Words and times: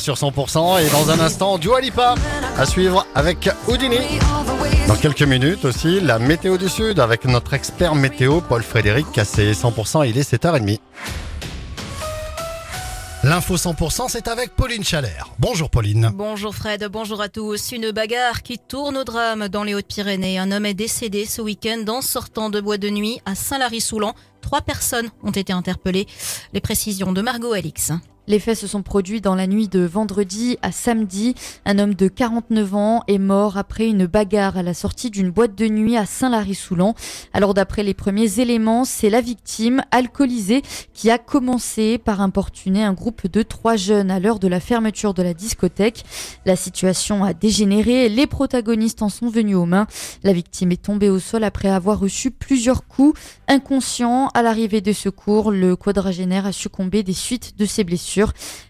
sur 0.00 0.14
100% 0.14 0.82
et 0.82 0.90
dans 0.90 1.10
un 1.10 1.20
instant 1.20 1.58
Dua 1.58 1.80
Lipa 1.80 2.14
à 2.56 2.66
suivre 2.66 3.06
avec 3.14 3.50
Houdini. 3.68 3.98
Dans 4.88 4.96
quelques 4.96 5.22
minutes 5.22 5.64
aussi, 5.64 6.00
la 6.00 6.18
météo 6.18 6.56
du 6.56 6.68
Sud 6.68 7.00
avec 7.00 7.24
notre 7.26 7.52
expert 7.54 7.94
météo 7.94 8.40
Paul 8.40 8.62
Frédéric 8.62 9.10
Cassé 9.12 9.52
100%, 9.52 10.08
il 10.08 10.16
est 10.16 10.32
7h30. 10.32 10.78
L'info 13.24 13.56
100%, 13.56 14.06
c'est 14.08 14.28
avec 14.28 14.54
Pauline 14.54 14.84
Chalère. 14.84 15.28
Bonjour 15.38 15.70
Pauline. 15.70 16.10
Bonjour 16.14 16.54
Fred, 16.54 16.86
bonjour 16.90 17.20
à 17.20 17.28
tous. 17.28 17.72
Une 17.72 17.90
bagarre 17.90 18.42
qui 18.42 18.58
tourne 18.58 18.96
au 18.98 19.04
drame 19.04 19.48
dans 19.48 19.64
les 19.64 19.74
Hautes-Pyrénées. 19.74 20.38
Un 20.38 20.52
homme 20.52 20.66
est 20.66 20.74
décédé 20.74 21.24
ce 21.24 21.40
week-end 21.42 21.84
en 21.88 22.00
sortant 22.00 22.50
de 22.50 22.60
bois 22.60 22.78
de 22.78 22.90
nuit 22.90 23.20
à 23.24 23.34
Saint-Lary-Soulan. 23.34 24.14
Trois 24.40 24.60
personnes 24.60 25.10
ont 25.22 25.30
été 25.30 25.52
interpellées. 25.52 26.06
Les 26.52 26.60
précisions 26.60 27.12
de 27.12 27.22
Margot 27.22 27.52
Alix. 27.52 27.92
Les 28.26 28.38
faits 28.38 28.56
se 28.56 28.66
sont 28.66 28.82
produits 28.82 29.20
dans 29.20 29.34
la 29.34 29.46
nuit 29.46 29.68
de 29.68 29.80
vendredi 29.80 30.56
à 30.62 30.72
samedi. 30.72 31.34
Un 31.66 31.78
homme 31.78 31.94
de 31.94 32.08
49 32.08 32.74
ans 32.74 33.02
est 33.06 33.18
mort 33.18 33.58
après 33.58 33.86
une 33.86 34.06
bagarre 34.06 34.56
à 34.56 34.62
la 34.62 34.72
sortie 34.72 35.10
d'une 35.10 35.30
boîte 35.30 35.54
de 35.54 35.68
nuit 35.68 35.98
à 35.98 36.06
Saint-Lary-Soulan. 36.06 36.94
Alors 37.34 37.52
d'après 37.52 37.82
les 37.82 37.92
premiers 37.92 38.40
éléments, 38.40 38.86
c'est 38.86 39.10
la 39.10 39.20
victime 39.20 39.82
alcoolisée 39.90 40.62
qui 40.94 41.10
a 41.10 41.18
commencé 41.18 41.98
par 41.98 42.22
importuner 42.22 42.82
un 42.82 42.94
groupe 42.94 43.30
de 43.30 43.42
trois 43.42 43.76
jeunes 43.76 44.10
à 44.10 44.20
l'heure 44.20 44.38
de 44.38 44.48
la 44.48 44.60
fermeture 44.60 45.12
de 45.12 45.22
la 45.22 45.34
discothèque. 45.34 46.02
La 46.46 46.56
situation 46.56 47.24
a 47.24 47.34
dégénéré, 47.34 48.08
les 48.08 48.26
protagonistes 48.26 49.02
en 49.02 49.10
sont 49.10 49.28
venus 49.28 49.56
aux 49.56 49.66
mains. 49.66 49.86
La 50.22 50.32
victime 50.32 50.72
est 50.72 50.82
tombée 50.82 51.10
au 51.10 51.18
sol 51.18 51.44
après 51.44 51.68
avoir 51.68 51.98
reçu 51.98 52.30
plusieurs 52.30 52.86
coups. 52.86 53.20
Inconscient 53.48 54.28
à 54.32 54.40
l'arrivée 54.40 54.80
des 54.80 54.94
secours, 54.94 55.50
le 55.50 55.76
quadragénaire 55.76 56.46
a 56.46 56.52
succombé 56.52 57.02
des 57.02 57.12
suites 57.12 57.58
de 57.58 57.66
ses 57.66 57.84
blessures. 57.84 58.13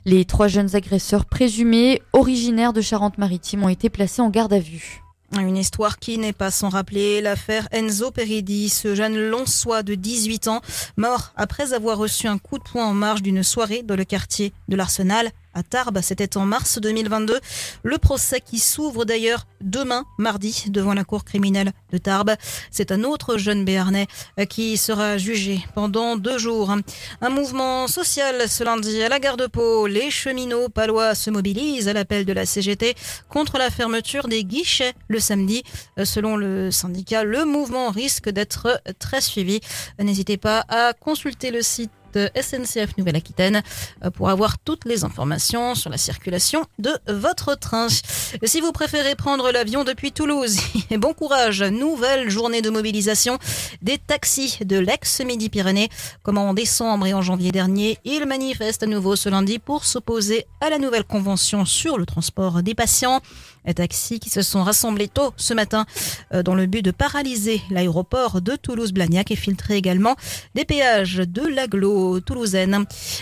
Les 0.04 0.24
trois 0.24 0.48
jeunes 0.48 0.74
agresseurs 0.74 1.24
présumés, 1.24 2.02
originaires 2.12 2.72
de 2.72 2.80
Charente-Maritime, 2.80 3.64
ont 3.64 3.68
été 3.68 3.90
placés 3.90 4.22
en 4.22 4.30
garde 4.30 4.52
à 4.52 4.58
vue. 4.58 5.02
Une 5.32 5.56
histoire 5.56 5.98
qui 5.98 6.16
n'est 6.19 6.32
pas 6.32 6.52
sans 6.52 6.69
rappeler 6.69 7.20
l'affaire 7.20 7.66
Enzo 7.72 8.10
Peridi, 8.12 8.69
ce 8.69 8.94
jeune 8.94 9.19
lonçois 9.19 9.82
de 9.82 9.94
18 9.94 10.48
ans, 10.48 10.60
mort 10.96 11.32
après 11.36 11.72
avoir 11.72 11.98
reçu 11.98 12.28
un 12.28 12.38
coup 12.38 12.58
de 12.58 12.62
poing 12.62 12.86
en 12.86 12.94
marge 12.94 13.22
d'une 13.22 13.42
soirée 13.42 13.82
dans 13.82 13.96
le 13.96 14.04
quartier 14.04 14.52
de 14.69 14.77
l'Arsenal 14.77 15.30
à 15.55 15.62
Tarbes. 15.62 16.00
C'était 16.02 16.36
en 16.36 16.44
mars 16.44 16.78
2022. 16.80 17.41
Le 17.83 17.98
procès 17.98 18.41
qui 18.41 18.58
s'ouvre 18.58 19.05
d'ailleurs 19.05 19.47
demain, 19.60 20.05
mardi, 20.19 20.64
devant 20.69 20.94
la 20.94 21.05
cour 21.05 21.24
criminelle 21.24 21.72
de 21.92 21.98
Tarbes. 21.98 22.34
C'est 22.70 22.92
un 22.92 23.02
autre 23.05 23.38
jeune 23.38 23.64
béarnais 23.64 24.06
euh, 24.38 24.44
qui 24.44 24.77
sera 24.77 25.19
jugé 25.19 25.64
pendant 25.75 26.16
deux 26.16 26.38
jours. 26.38 26.75
Un 27.20 27.30
mouvement 27.30 27.88
social 27.88 28.48
ce 28.48 28.64
lundi 28.64 29.02
à 29.02 29.08
la 29.08 29.19
gare 29.19 29.36
de 29.36 29.47
Pau. 29.47 29.86
Les 29.86 30.10
cheminots 30.10 30.69
palois 30.69 31.14
se 31.14 31.30
mobilisent 31.30 31.88
à 31.88 31.92
l'appel 31.92 32.25
de 32.25 32.32
la 32.32 32.47
CGT 32.47 32.94
contre 33.28 33.58
la 33.58 33.70
fermeture 33.70 34.28
des 34.28 34.44
guichets 34.44 34.92
le 35.08 35.20
samedi. 35.20 35.62
Euh, 35.98 36.05
selon 36.05 36.36
le 36.36 36.70
syndicat, 36.70 37.25
le 37.25 37.44
mouvement 37.44 37.91
risque 37.91 38.28
d'être 38.28 38.80
très 38.98 39.20
suivi. 39.20 39.60
N'hésitez 39.98 40.36
pas 40.36 40.64
à 40.69 40.92
consulter 40.92 41.50
le 41.50 41.62
site 41.62 41.91
SNCF 42.16 42.96
Nouvelle-Aquitaine 42.98 43.62
euh, 44.04 44.10
pour 44.10 44.30
avoir 44.30 44.58
toutes 44.58 44.84
les 44.84 45.04
informations 45.04 45.74
sur 45.74 45.90
la 45.90 45.98
circulation 45.98 46.64
de 46.78 46.90
votre 47.08 47.54
train. 47.54 47.88
Si 48.42 48.60
vous 48.60 48.72
préférez 48.72 49.14
prendre 49.14 49.50
l'avion 49.50 49.84
depuis 49.84 50.12
Toulouse, 50.12 50.58
bon 50.98 51.12
courage, 51.12 51.62
nouvelle 51.62 52.30
journée 52.30 52.62
de 52.62 52.70
mobilisation 52.70 53.38
des 53.82 53.98
taxis 53.98 54.58
de 54.64 54.78
l'ex-Midi-Pyrénées. 54.78 55.88
Comme 56.22 56.38
en 56.38 56.54
décembre 56.54 57.06
et 57.06 57.14
en 57.14 57.22
janvier 57.22 57.52
dernier, 57.52 57.98
ils 58.04 58.26
manifestent 58.26 58.82
à 58.82 58.86
nouveau 58.86 59.16
ce 59.16 59.28
lundi 59.28 59.58
pour 59.58 59.84
s'opposer 59.84 60.46
à 60.60 60.70
la 60.70 60.78
nouvelle 60.78 61.04
convention 61.04 61.64
sur 61.64 61.98
le 61.98 62.06
transport 62.06 62.62
des 62.62 62.74
patients. 62.74 63.20
Les 63.66 63.74
taxis 63.74 64.20
qui 64.20 64.28
se 64.28 64.42
sont 64.42 64.62
rassemblés 64.62 65.08
tôt 65.08 65.32
ce 65.36 65.54
matin 65.54 65.86
euh, 66.34 66.42
dans 66.42 66.54
le 66.54 66.66
but 66.66 66.82
de 66.82 66.90
paralyser 66.90 67.62
l'aéroport 67.70 68.42
de 68.42 68.56
Toulouse-Blagnac 68.56 69.30
et 69.30 69.36
filtrer 69.36 69.76
également 69.76 70.16
des 70.54 70.66
péages 70.66 71.16
de 71.16 71.47
l'agglo 71.47 72.03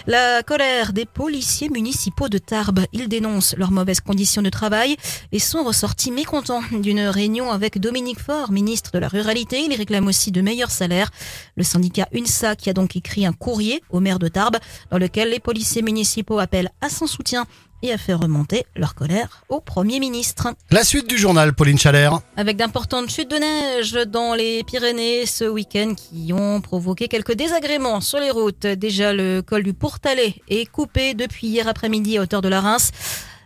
La 0.07 0.43
colère 0.43 0.93
des 0.93 1.05
policiers 1.05 1.69
municipaux 1.69 2.29
de 2.29 2.39
Tarbes. 2.39 2.85
Ils 2.93 3.09
dénoncent 3.09 3.55
leurs 3.57 3.71
mauvaises 3.71 4.01
conditions 4.01 4.43
de 4.43 4.51
travail 4.51 4.97
et 5.33 5.39
sont 5.39 5.65
ressortis 5.65 6.11
mécontents 6.11 6.63
d'une 6.73 7.01
réunion 7.01 7.51
avec 7.51 7.79
Dominique 7.79 8.21
Faure, 8.21 8.51
ministre 8.51 8.91
de 8.93 8.99
la 8.99 9.09
Ruralité. 9.09 9.61
Ils 9.61 9.75
réclament 9.75 10.09
aussi 10.09 10.33
de 10.33 10.41
meilleurs 10.41 10.71
salaires. 10.71 11.11
Le 11.57 11.65
syndicat 11.65 12.09
UNSA 12.13 12.57
qui 12.57 12.71
a 12.71 12.73
donc 12.73 12.97
écrit 12.97 13.27
un 13.27 13.33
courrier 13.33 13.83
au 13.91 14.01
maire 14.01 14.19
de 14.19 14.29
Tarbes 14.29 14.59
dans 14.91 14.99
lequel 14.99 15.31
les 15.31 15.41
policiers 15.41 15.83
municipaux 15.83 16.39
appellent 16.39 16.71
à 16.81 16.89
son 16.89 17.07
soutien 17.07 17.47
et 17.83 17.93
à 17.93 17.99
faire 17.99 18.21
remonter 18.21 18.65
leur 18.77 18.95
colère 18.95 19.43
au 19.49 19.61
Premier 19.61 20.01
ministre. 20.01 20.49
La 20.71 20.85
suite 20.85 21.09
du 21.09 21.19
journal, 21.19 21.53
Pauline 21.53 21.79
Chalère. 21.79 22.21
Avec 22.37 22.57
d'importantes 22.57 23.11
chutes 23.11 23.31
de 23.31 23.37
neige 23.37 23.93
dans 24.07 24.35
les 24.35 24.65
Pyrénées 24.65 25.27
ce 25.27 25.45
week-end 25.45 25.95
qui 25.95 26.33
ont 26.33 26.61
provoqué 26.61 27.09
quelques 27.09 27.35
désagréments 27.35 28.01
sur 28.01 28.19
les 28.19 28.31
routes. 28.31 28.67
Déjà, 28.67 29.13
le 29.13 29.43
col 29.43 29.63
du 29.63 29.75
Pourtalais 29.75 30.37
est 30.49 30.67
coupé 30.67 31.15
depuis 31.15 31.49
hier 31.49 31.69
après-midi 31.69 32.19
à 32.19 32.23
hauteur 32.23 32.43
de 32.43 32.49
la 32.49 32.61
Reims 32.61 32.93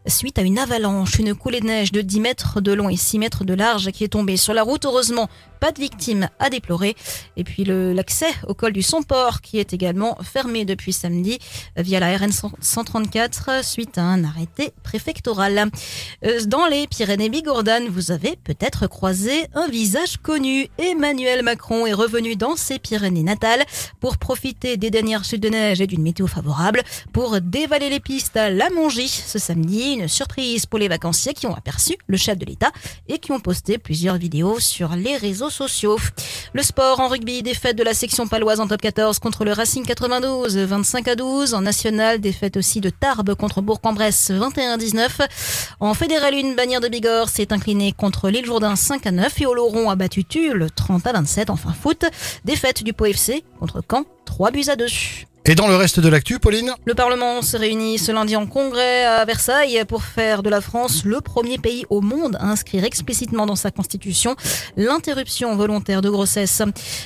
suite 0.08 0.38
à 0.38 0.42
une 0.42 0.58
avalanche, 0.58 1.18
une 1.18 1.34
coulée 1.34 1.60
de 1.60 1.66
neige 1.66 1.92
de 1.92 2.00
10 2.00 2.20
mètres 2.20 2.60
de 2.60 2.72
long 2.72 2.88
et 2.88 2.96
6 2.96 3.18
mètres 3.18 3.44
de 3.44 3.54
large 3.54 3.90
qui 3.90 4.04
est 4.04 4.08
tombée 4.08 4.36
sur 4.36 4.54
la 4.54 4.62
route. 4.62 4.84
Heureusement, 4.84 5.28
pas 5.60 5.72
de 5.72 5.80
victimes 5.80 6.28
à 6.38 6.50
déplorer. 6.50 6.94
Et 7.36 7.44
puis 7.44 7.64
l'accès 7.64 8.28
au 8.46 8.54
col 8.54 8.72
du 8.72 8.82
Somport 8.82 9.40
qui 9.40 9.58
est 9.58 9.72
également 9.72 10.16
fermé 10.22 10.64
depuis 10.64 10.92
samedi 10.92 11.38
via 11.76 12.00
la 12.00 12.16
RN 12.16 12.30
134 12.32 13.64
suite 13.64 13.98
à 13.98 14.02
un 14.02 14.24
arrêté 14.24 14.72
préfectoral. 14.82 15.70
Euh, 16.24 16.44
dans 16.46 16.66
les 16.66 16.86
Pyrénées 16.86 17.28
bigourdanes, 17.28 17.88
vous 17.88 18.10
avez 18.10 18.36
peut-être 18.44 18.86
croisé 18.86 19.46
un 19.54 19.68
visage 19.68 20.18
connu. 20.18 20.68
Emmanuel 20.78 21.42
Macron 21.42 21.86
est 21.86 21.92
revenu 21.92 22.36
dans 22.36 22.56
ses 22.56 22.78
Pyrénées 22.78 23.22
natales 23.22 23.64
pour 24.00 24.18
profiter 24.18 24.76
des 24.76 24.90
dernières 24.90 25.24
chutes 25.24 25.42
de 25.42 25.48
neige 25.48 25.80
et 25.80 25.86
d'une 25.86 26.02
météo 26.02 26.26
favorable 26.26 26.82
pour 27.12 27.40
dévaler 27.40 27.90
les 27.90 28.00
pistes 28.00 28.36
à 28.36 28.50
La 28.50 28.70
Mongie 28.70 29.08
ce 29.08 29.38
samedi. 29.38 29.95
Une 29.96 30.08
surprise 30.08 30.66
pour 30.66 30.78
les 30.78 30.88
vacanciers 30.88 31.32
qui 31.32 31.46
ont 31.46 31.54
aperçu 31.54 31.96
le 32.06 32.18
chef 32.18 32.36
de 32.36 32.44
l'État 32.44 32.70
et 33.08 33.18
qui 33.18 33.32
ont 33.32 33.40
posté 33.40 33.78
plusieurs 33.78 34.18
vidéos 34.18 34.60
sur 34.60 34.90
les 34.90 35.16
réseaux 35.16 35.48
sociaux. 35.48 35.96
Le 36.52 36.62
sport 36.62 37.00
en 37.00 37.08
rugby, 37.08 37.42
défaite 37.42 37.78
de 37.78 37.82
la 37.82 37.94
section 37.94 38.28
paloise 38.28 38.60
en 38.60 38.68
top 38.68 38.82
14 38.82 39.18
contre 39.20 39.46
le 39.46 39.52
Racing 39.52 39.86
92, 39.86 40.58
25 40.58 41.08
à 41.08 41.16
12. 41.16 41.54
En 41.54 41.62
national, 41.62 42.20
défaite 42.20 42.58
aussi 42.58 42.82
de 42.82 42.90
Tarbes 42.90 43.34
contre 43.34 43.62
Bourg-en-Bresse, 43.62 44.32
21 44.32 44.74
à 44.74 44.76
19. 44.76 45.22
En 45.80 45.94
fédéral 45.94 46.34
une 46.34 46.54
bannière 46.54 46.80
de 46.80 46.88
Bigorre 46.88 47.30
s'est 47.30 47.54
inclinée 47.54 47.92
contre 47.92 48.28
l'île 48.28 48.44
Jourdain 48.44 48.76
5 48.76 49.06
à 49.06 49.12
9 49.12 49.40
et 49.40 49.46
Oloron 49.46 49.88
a 49.88 49.96
battu 49.96 50.24
Tulle 50.24 50.66
30 50.76 51.06
à 51.06 51.12
27. 51.12 51.48
Enfin 51.48 51.72
foot, 51.72 52.04
défaite 52.44 52.84
du 52.84 52.92
Pau 52.92 53.06
FC 53.06 53.44
contre 53.58 53.82
Caen, 53.90 54.04
3 54.26 54.50
buts 54.50 54.68
à 54.68 54.76
2. 54.76 54.86
Et 55.48 55.54
dans 55.54 55.68
le 55.68 55.76
reste 55.76 56.00
de 56.00 56.08
l'actu, 56.08 56.40
Pauline 56.40 56.74
Le 56.86 56.94
Parlement 56.94 57.40
se 57.40 57.56
réunit 57.56 57.98
ce 57.98 58.10
lundi 58.10 58.34
en 58.34 58.46
congrès 58.46 59.04
à 59.04 59.24
Versailles 59.24 59.84
pour 59.86 60.02
faire 60.02 60.42
de 60.42 60.50
la 60.50 60.60
France 60.60 61.04
le 61.04 61.20
premier 61.20 61.56
pays 61.56 61.86
au 61.88 62.00
monde 62.00 62.36
à 62.40 62.46
inscrire 62.46 62.82
explicitement 62.82 63.46
dans 63.46 63.54
sa 63.54 63.70
constitution 63.70 64.34
l'interruption 64.76 65.54
volontaire 65.54 66.02
de 66.02 66.10
grossesse. 66.10 66.62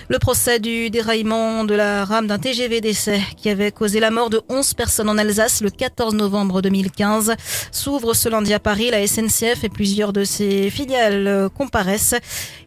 Le 0.09 0.19
procès 0.19 0.59
du 0.59 0.89
déraillement 0.89 1.65
de 1.65 1.75
la 1.75 2.07
rame 2.07 2.29
d'un 2.29 2.39
TGV 2.39 2.81
d'essai 2.81 3.21
qui 3.37 3.51
avait 3.51 3.73
causé 3.73 4.01
la 4.01 4.11
mort 4.11 4.31
de 4.31 4.41
11 4.49 4.73
personnes 4.73 5.11
en 5.11 5.19
Alsace 5.19 5.61
le 5.61 5.69
14 5.69 6.15
novembre 6.15 6.63
2015 6.63 7.35
s'ouvre 7.73 8.15
ce 8.15 8.31
lundi 8.31 8.55
à 8.55 8.59
Paris. 8.59 8.91
La 8.91 9.07
SNCF 9.07 9.65
et 9.65 9.69
plusieurs 9.69 10.15
de 10.15 10.25
ses 10.25 10.71
filiales 10.71 11.51
comparaissent 11.55 12.15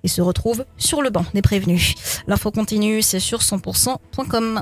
et 0.03 0.07
se 0.07 0.22
retrouvent 0.22 0.66
sur 0.78 1.01
le 1.01 1.09
banc 1.09 1.25
des 1.33 1.41
prévenus. 1.41 1.95
L'info 2.28 2.51
continue, 2.51 3.01
c'est 3.01 3.19
sur 3.19 3.39
100%.com. 3.39 4.62